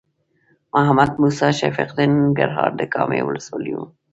محمد 0.73 1.11
موسی 1.21 1.49
شفیق 1.59 1.89
د 1.95 1.99
ننګرهار 2.11 2.71
د 2.75 2.81
کامې 2.93 3.21
ولسوالۍ 3.23 3.73
و. 3.77 3.81